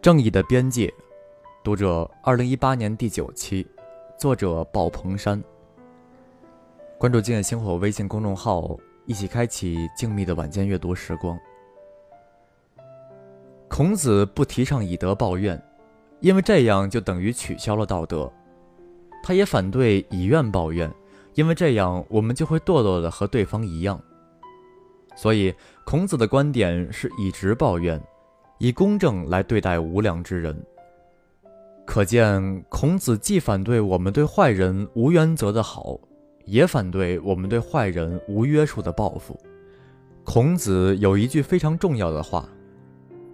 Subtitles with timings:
[0.00, 0.92] 正义的边界，
[1.64, 3.66] 读者，二零一八年第九期，
[4.16, 5.42] 作者鲍鹏山。
[6.96, 11.36] 关注“静夜星火”微信公众号，一起开启静谧的晚间阅读时光。
[13.66, 15.60] 孔子不提倡以德报怨，
[16.20, 18.32] 因为这样就等于取消了道德。
[19.20, 20.88] 他也反对以怨报怨，
[21.34, 24.00] 因为这样我们就会堕落的和对方一样。
[25.16, 25.52] 所以，
[25.84, 28.00] 孔子的观点是以直报怨，
[28.58, 30.56] 以公正来对待无良之人。
[31.86, 35.98] 可见，孔子既反对我们对坏人无原则的好，
[36.44, 39.38] 也反对我们对坏人无约束的报复。
[40.22, 42.46] 孔子有一句非常重要的话：“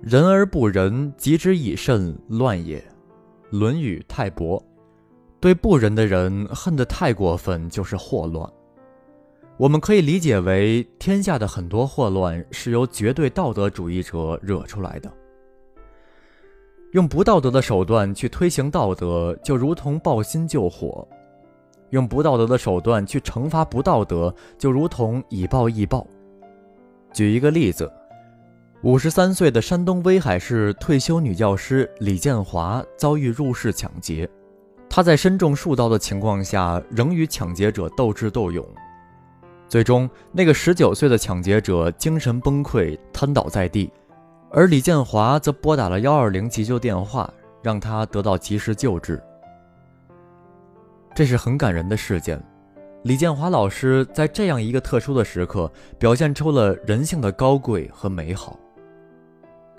[0.00, 2.78] 仁而不仁，及之以慎，乱也。”
[3.58, 4.60] 《论语·泰伯》。
[5.40, 8.50] 对不仁的人恨得太过分，就是祸乱。
[9.56, 15.08] 我们可以理解为，天下的很多祸乱是由绝对道德主义者惹出来的。
[16.90, 21.06] 用不道德的手段去推行道德，就如同抱薪救火；
[21.90, 26.04] 用不道德的手段去惩罚不道德，就如同以暴易暴。
[27.12, 27.88] 举一个例子，
[28.82, 34.28] 五十三岁的山东威海市退休女教师李建华遭遇入室抢劫。
[34.90, 38.64] 他在身中数刀的情况下，仍与抢劫者斗智斗勇，
[39.74, 43.90] 最终那个十九岁的抢劫者精神崩溃，瘫倒在地，
[44.52, 47.28] 而李建华则拨打了幺二零急救电话，
[47.60, 49.20] 让他得到及时救治。
[51.12, 52.40] 这是很感人的事件。
[53.02, 58.56] 李建华老师在这样一个特殊的时刻，表现出了人性的高贵和美好。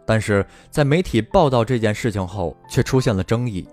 [0.06, 3.66] 但是在媒体报道这件事情后，却出现了争议。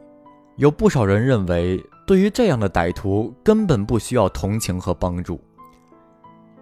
[0.54, 5.40] 有不少人认为，对于这样的歹徒，根本不需要同情和帮助。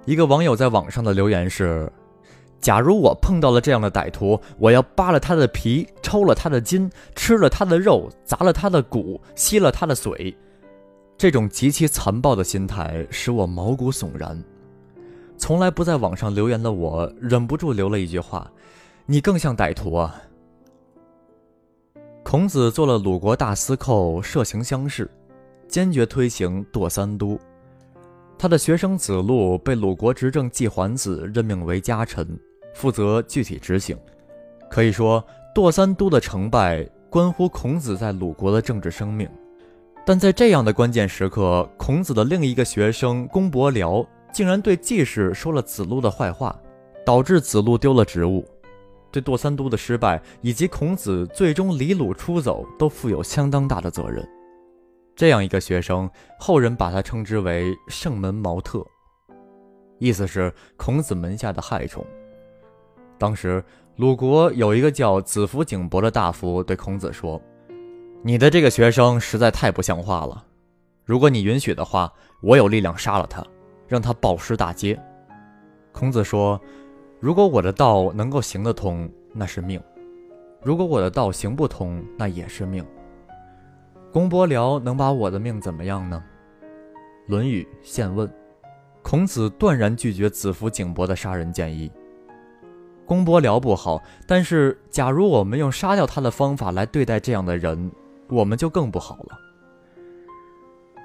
[0.06, 1.90] 一个网友在网上的留言是
[2.60, 10.34] ：“假如我碰到了这样的歹徒，我要扒了他的皮，抽了他的筋，吃了他的肉，砸了他的骨，吸了他的髓。”
[11.18, 14.42] 这种极其残暴的心态使我毛骨悚然。
[15.36, 18.50] 从来不在网上留言的我，忍不住留了一句话
[19.04, 20.20] ：“你更像歹徒啊！”
[22.24, 25.10] 孔子做了鲁国大司寇，设行乡试，
[25.68, 27.38] 坚决推行堕三都。
[28.40, 32.26] 他的学生子路被鲁国执政季桓子任命为家臣，
[32.72, 33.94] 负责具体执行。
[34.70, 35.22] 可以说，
[35.54, 39.28] 堕三都的成败关乎孔子在鲁国的政治生命。
[40.06, 46.58] 但在这样的关键时刻，孔子的另一个学生公伯僚竟然对季氏说了子路的坏话，
[47.04, 48.42] 导致子路丢了职务。
[49.12, 54.26] 对堕三都的失败以及孔子最终离鲁出走都负有相当大的责任。
[55.20, 58.82] 这样一个学生，后人把他称之为“圣门毛特”，
[60.00, 62.02] 意思是孔子门下的害虫。
[63.18, 63.62] 当时
[63.96, 67.38] 鲁国有一个叫子服景伯的大夫对孔子说
[68.24, 70.42] ：“你的这个学生实在太不像话了，
[71.04, 72.10] 如果你允许的话，
[72.40, 73.44] 我有力量杀了他，
[73.86, 74.98] 让他暴尸大街。”
[75.92, 76.58] 孔子说。
[77.20, 79.78] 如果我的道能够行得通，那是命；
[80.62, 82.82] 如果我的道行不通，那也是命。
[84.12, 86.20] 公伯僚能把我的命怎么样呢？
[87.30, 88.26] 《论语·宪问》，
[89.02, 91.88] 孔子断然拒绝子服景伯的杀人建议。
[93.06, 97.90] 公伯僚不好，但是假如我们用杀掉他的方法来对待这样的人，
[98.28, 99.38] 我们就更不好了。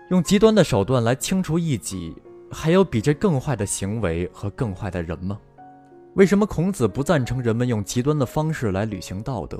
[0.10, 2.16] 用极端的手段来清除异己，
[2.52, 5.40] 还有比这更坏的行为和更坏的人吗？
[6.16, 9.60] 为什么孔子不赞成人们用极端的方式来履行道德？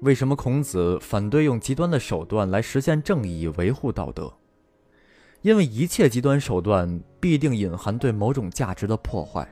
[0.00, 4.32] 为什么孔子反对用极端的手段来实现正义、维护道德？
[5.42, 9.48] 因为一切极端手段必定隐含对某种价值的破坏，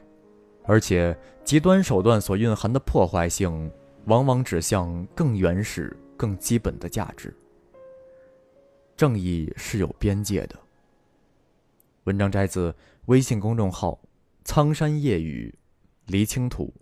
[0.64, 3.70] 而且极端手段所蕴含的破坏性，
[4.04, 7.34] 往往指向更原始、更基本的价值。
[8.96, 10.56] 正义是有边界的。
[12.04, 12.72] 文章摘自
[13.06, 14.00] 微信公众号
[14.44, 15.52] “苍山夜雨”。
[16.06, 16.72] 黎青土。